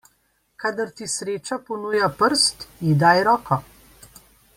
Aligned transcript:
Kadar 0.61 0.89
ti 1.01 1.09
sreča 1.15 1.59
ponuja 1.67 2.07
prst, 2.21 2.65
ji 2.87 2.97
daj 3.05 3.15
roko. 3.29 3.59